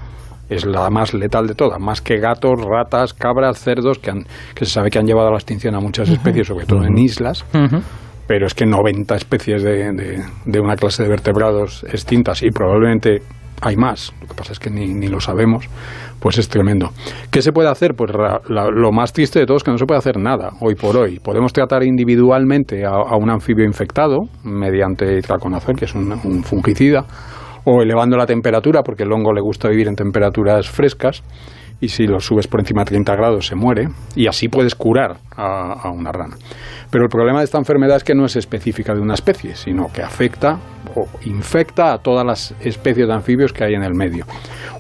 es 0.49 0.67
la 0.67 0.91
más 0.91 1.15
letal 1.15 1.47
de 1.47 1.55
todas, 1.55 1.81
más 1.81 2.01
que 2.01 2.19
gatos, 2.19 2.61
ratas, 2.61 3.15
cabras, 3.15 3.59
cerdos, 3.61 3.99
que, 3.99 4.13
que 4.55 4.65
se 4.65 4.73
sabe 4.73 4.91
que 4.91 4.99
han 4.99 5.07
llevado 5.07 5.29
a 5.29 5.31
la 5.31 5.39
extinción 5.39 5.75
a 5.75 5.81
muchas 5.81 6.09
especies, 6.09 6.49
sobre 6.49 6.67
todo 6.67 6.85
en 6.85 6.99
islas. 6.99 7.45
Pero 8.27 8.47
es 8.47 8.55
que 8.55 8.67
90 8.67 9.15
especies 9.17 9.63
de, 9.63 10.23
de, 10.45 10.61
una 10.61 10.77
clase 10.77 11.03
de 11.03 11.09
vertebrados 11.09 11.85
extintas 11.85 12.43
y 12.43 12.51
probablemente 12.51 13.21
hay 13.63 13.77
más, 13.77 14.13
lo 14.21 14.27
que 14.27 14.35
pasa 14.35 14.53
es 14.53 14.59
que 14.59 14.71
ni, 14.71 14.93
ni 14.93 15.07
lo 15.09 15.21
sabemos, 15.21 15.69
pues 16.23 16.39
es 16.39 16.49
tremendo. 16.49 16.91
¿Qué 17.31 17.43
se 17.43 17.53
puede 17.53 17.69
hacer? 17.69 17.95
Pues 17.95 18.13
lo 18.49 18.93
más 18.93 19.13
triste 19.13 19.41
de 19.41 19.47
todo 19.47 19.57
es 19.57 19.65
que 19.65 19.73
no 19.73 19.79
se 19.79 19.87
puede 19.87 19.99
hacer 19.99 20.19
nada 20.19 20.51
hoy 20.61 20.75
por 20.77 20.97
hoy. 20.97 21.19
Podemos 21.19 21.53
tratar 21.53 21.83
individualmente 21.83 22.85
a, 22.85 23.17
un 23.17 23.29
anfibio 23.29 23.65
infectado 23.65 24.19
mediante 24.45 25.21
traconazol, 25.21 25.75
que 25.77 25.87
es 25.87 25.95
un, 25.95 26.45
fungicida, 26.45 27.05
o 27.65 27.83
elevando 27.83 28.17
la 28.17 28.27
temperatura, 28.27 28.83
porque 28.83 29.03
el 29.03 29.13
hongo 29.13 29.33
le 29.33 29.41
gusta 29.41 29.69
vivir 29.69 29.89
en 29.89 29.97
temperaturas 29.97 30.69
frescas, 30.69 31.23
y 31.83 31.89
si 31.89 32.07
lo 32.07 32.21
subes 32.21 32.47
por 32.47 32.61
encima 32.61 32.83
de 32.83 32.91
30 32.91 33.17
grados 33.17 33.47
se 33.49 33.57
muere, 33.57 33.89
y 34.15 34.29
así 34.29 34.49
puedes 34.49 34.75
curar 34.75 35.17
a 35.37 35.91
una 35.91 36.13
rana. 36.13 36.37
Pero 36.91 37.05
el 37.05 37.11
problema 37.11 37.41
de 37.41 37.45
esta 37.47 37.59
enfermedad 37.59 37.97
es 37.97 38.05
que 38.05 38.15
no 38.15 38.25
es 38.25 38.37
específica 38.37 38.95
de 38.95 39.01
una 39.01 39.15
especie, 39.15 39.57
sino 39.57 39.93
que 39.93 40.03
afecta 40.03 40.59
o 40.95 41.09
infecta 41.25 41.93
a 41.93 41.99
todas 41.99 42.25
las 42.25 42.55
especies 42.61 43.09
de 43.09 43.15
anfibios 43.15 43.53
que 43.53 43.65
hay 43.65 43.75
en 43.75 43.83
el 43.83 43.95
medio. 43.95 44.27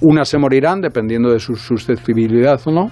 Unas 0.00 0.28
se 0.28 0.38
morirán 0.38 0.80
dependiendo 0.80 1.30
de 1.30 1.40
su 1.40 1.56
susceptibilidad 1.56 2.60
o 2.66 2.70
no, 2.70 2.90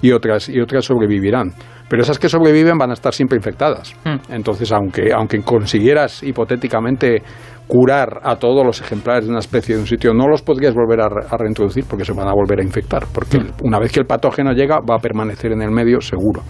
y 0.00 0.12
otras, 0.12 0.48
y 0.48 0.58
otras 0.58 0.86
sobrevivirán. 0.86 1.52
Pero 1.92 2.04
esas 2.04 2.18
que 2.18 2.30
sobreviven 2.30 2.78
van 2.78 2.88
a 2.88 2.94
estar 2.94 3.12
siempre 3.12 3.36
infectadas. 3.36 3.94
Hmm. 4.02 4.32
Entonces, 4.32 4.72
aunque, 4.72 5.12
aunque 5.12 5.42
consiguieras 5.42 6.22
hipotéticamente 6.22 7.22
curar 7.66 8.18
a 8.22 8.36
todos 8.36 8.64
los 8.64 8.80
ejemplares 8.80 9.26
de 9.26 9.30
una 9.30 9.40
especie 9.40 9.74
de 9.74 9.82
un 9.82 9.86
sitio, 9.86 10.14
no 10.14 10.26
los 10.26 10.40
podrías 10.40 10.74
volver 10.74 11.02
a, 11.02 11.36
reintroducir 11.36 11.84
porque 11.84 12.06
se 12.06 12.14
van 12.14 12.28
a 12.28 12.32
volver 12.32 12.60
a 12.60 12.62
infectar. 12.62 13.04
Porque 13.12 13.40
hmm. 13.40 13.64
una 13.64 13.78
vez 13.78 13.92
que 13.92 14.00
el 14.00 14.06
patógeno 14.06 14.52
llega, 14.54 14.78
va 14.80 14.94
a 14.94 15.00
permanecer 15.00 15.52
en 15.52 15.60
el 15.60 15.70
medio 15.70 16.00
seguro. 16.00 16.40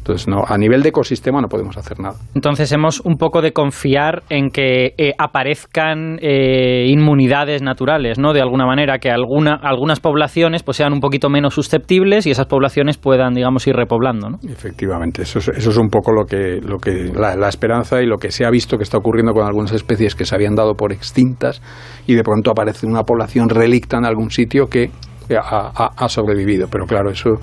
Entonces, 0.00 0.28
no, 0.28 0.42
a 0.46 0.56
nivel 0.56 0.82
de 0.82 0.88
ecosistema 0.88 1.42
no 1.42 1.48
podemos 1.48 1.76
hacer 1.76 2.00
nada. 2.00 2.16
Entonces, 2.34 2.72
hemos 2.72 3.00
un 3.00 3.16
poco 3.16 3.42
de 3.42 3.52
confiar 3.52 4.22
en 4.30 4.48
que 4.50 4.94
eh, 4.96 5.12
aparezcan 5.18 6.18
eh, 6.22 6.86
inmunidades 6.88 7.60
naturales, 7.60 8.18
¿no? 8.18 8.32
De 8.32 8.40
alguna 8.40 8.64
manera, 8.64 8.98
que 8.98 9.10
alguna, 9.10 9.56
algunas 9.62 10.00
poblaciones 10.00 10.62
pues, 10.62 10.78
sean 10.78 10.94
un 10.94 11.00
poquito 11.00 11.28
menos 11.28 11.54
susceptibles 11.54 12.26
y 12.26 12.30
esas 12.30 12.46
poblaciones 12.46 12.96
puedan, 12.96 13.34
digamos, 13.34 13.66
ir 13.66 13.76
repoblando, 13.76 14.30
¿no? 14.30 14.38
Efectivamente, 14.42 15.22
eso 15.22 15.38
es, 15.38 15.48
eso 15.48 15.68
es 15.68 15.76
un 15.76 15.88
poco 15.88 16.12
lo 16.12 16.24
que, 16.24 16.60
lo 16.62 16.78
que 16.78 17.12
la, 17.14 17.48
esperanza 17.48 18.00
y 18.00 18.06
lo 18.06 18.16
que 18.16 18.30
se 18.30 18.46
ha 18.46 18.50
visto 18.50 18.78
que 18.78 18.84
está 18.84 18.96
ocurriendo 18.96 19.34
con 19.34 19.46
algunas 19.46 19.72
especies 19.72 20.14
que 20.14 20.24
se 20.24 20.34
habían 20.34 20.54
dado 20.54 20.74
por 20.74 20.92
extintas 20.92 21.60
y 22.06 22.14
de 22.14 22.22
pronto 22.22 22.50
aparece 22.50 22.86
una 22.86 23.02
población 23.02 23.50
relicta 23.50 23.98
en 23.98 24.06
algún 24.06 24.30
sitio 24.30 24.66
que 24.66 24.90
ha, 25.36 25.90
ha 25.94 26.08
sobrevivido. 26.08 26.68
Pero 26.70 26.86
claro, 26.86 27.10
eso 27.10 27.38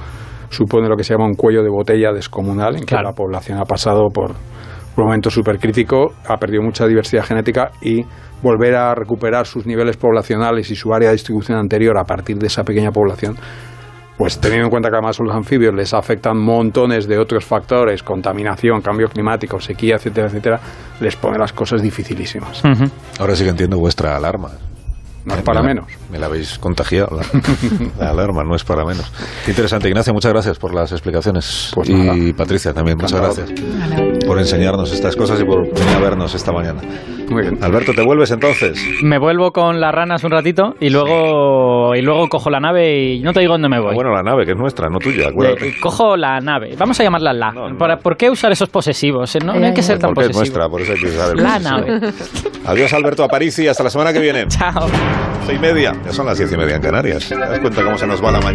supone 0.50 0.88
lo 0.88 0.96
que 0.96 1.04
se 1.04 1.14
llama 1.14 1.26
un 1.26 1.36
cuello 1.36 1.64
de 1.64 1.70
botella 1.70 2.12
descomunal, 2.12 2.76
en 2.76 2.86
que 2.86 2.96
la 2.96 3.14
población 3.14 3.60
ha 3.60 3.66
pasado 3.66 4.10
por 4.10 4.32
un 4.32 5.04
momento 5.04 5.30
súper 5.30 5.60
crítico, 5.60 6.14
ha 6.28 6.38
perdido 6.38 6.64
mucha 6.64 6.88
diversidad 6.88 7.24
genética 7.24 7.72
y 7.82 8.04
volver 8.42 8.76
a 8.76 8.96
recuperar 8.96 9.46
sus 9.46 9.66
niveles 9.66 9.98
poblacionales 9.98 10.70
y 10.72 10.76
su 10.76 10.94
área 10.94 11.10
de 11.10 11.16
distribución 11.16 11.58
anterior 11.58 11.98
a 11.98 12.04
partir 12.04 12.38
de 12.38 12.48
esa 12.48 12.64
pequeña 12.64 12.92
población, 12.92 13.36
pues 14.18 14.40
teniendo 14.40 14.66
en 14.66 14.72
cuenta 14.72 14.90
que 14.90 14.96
además 14.96 15.20
a 15.20 15.24
los 15.24 15.36
anfibios 15.36 15.74
les 15.76 15.94
afectan 15.94 16.38
montones 16.38 17.08
de 17.08 17.20
otros 17.20 17.46
factores, 17.46 18.02
contaminación, 18.02 18.82
cambio 18.82 19.08
climático, 19.08 19.60
sequía, 19.60 19.96
etcétera, 19.96 20.28
etcétera, 20.28 20.60
les 21.00 21.16
pone 21.16 21.38
las 21.38 21.54
cosas 21.54 21.82
dificilísimas. 21.82 22.64
Ahora 23.20 23.36
sí 23.36 23.44
que 23.44 23.52
entiendo 23.52 23.78
vuestra 23.78 24.16
alarma. 24.16 24.50
No 25.28 25.36
es 25.36 25.42
para 25.42 25.62
menos. 25.62 25.86
Me 26.10 26.18
la 26.18 26.28
habéis 26.28 26.58
contagiado, 26.58 27.20
la, 28.00 28.10
alarma, 28.10 28.44
no 28.46 28.56
es 28.56 28.64
para 28.64 28.86
menos. 28.86 29.12
Qué 29.44 29.52
interesante, 29.52 29.90
Ignacio, 29.90 30.14
muchas 30.14 30.32
gracias 30.32 30.58
por 30.58 30.74
las 30.74 30.94
explicaciones. 30.94 31.72
Pues 31.74 31.90
y 31.90 32.32
Patricia 32.32 32.74
también, 32.74 32.98
muchas 32.98 33.20
gracias 33.20 33.52
por 34.28 34.38
enseñarnos 34.40 34.92
estas 34.92 35.16
cosas 35.16 35.40
y 35.40 35.46
por 35.46 35.62
venir 35.64 35.96
a 35.96 36.00
vernos 36.00 36.36
esta 36.36 36.52
mañana. 36.52 36.82
Muy 37.30 37.44
bien. 37.44 37.58
Alberto, 37.62 37.94
¿te 37.94 38.04
vuelves 38.04 38.32
entonces? 38.32 38.80
Me 39.02 39.18
vuelvo 39.18 39.52
con 39.52 39.80
las 39.80 39.94
ranas 39.94 40.24
un 40.24 40.32
ratito 40.32 40.76
y 40.80 40.90
luego 40.90 41.96
y 41.96 42.02
luego 42.02 42.28
cojo 42.30 42.50
la 42.50 42.60
nave 42.60 43.14
y 43.14 43.22
no 43.22 43.34
te 43.34 43.40
digo 43.42 43.54
dónde 43.54 43.70
me 43.70 43.80
voy. 43.80 43.96
bueno, 43.96 44.14
la 44.14 44.24
nave, 44.24 44.46
que 44.46 44.52
es 44.52 44.58
nuestra, 44.58 44.90
no 44.90 45.00
tuya, 45.00 45.30
acuérdate. 45.30 45.70
Eh, 45.70 45.76
cojo 45.82 46.16
la 46.16 46.40
nave. 46.40 46.76
Vamos 46.78 47.00
a 47.00 47.04
llamarla 47.04 47.34
la. 47.34 47.98
¿Por 48.02 48.18
qué 48.18 48.30
usar 48.30 48.52
esos 48.52 48.70
posesivos? 48.70 49.38
No, 49.44 49.54
hay 49.54 49.74
que 49.74 49.84
ser 49.84 50.00
tan 50.00 50.14
posesivo. 50.14 50.44
es 50.44 50.50
nuestra, 50.50 50.70
por 50.70 50.82
eso 50.82 50.94
hay 50.94 51.00
que 51.00 51.08
usar 51.08 51.32
el 51.32 51.44
La 51.44 51.60
nave. 51.60 52.00
Adiós, 52.66 52.94
Alberto 52.94 53.24
Aparici, 53.24 53.68
hasta 53.68 53.84
la 53.84 53.90
semana 53.90 54.12
que 54.14 54.20
viene. 54.20 54.48
Chao. 54.48 54.88
Seis 55.46 55.58
y 55.58 55.62
media, 55.62 55.94
ya 56.06 56.12
son 56.12 56.26
las 56.26 56.38
diez 56.38 56.52
y 56.52 56.58
media 56.58 56.76
en 56.76 56.82
Canarias. 56.82 57.30
¿Te 57.30 57.38
das 57.38 57.60
cuenta 57.60 57.84
cómo 57.84 57.98
se 57.98 58.08
nos 58.08 58.24
va 58.24 58.32
la 58.32 58.40
mañana? 58.42 58.54